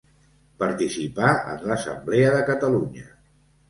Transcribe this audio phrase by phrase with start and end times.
[0.63, 3.11] Participà en l'Assemblea de Catalunya.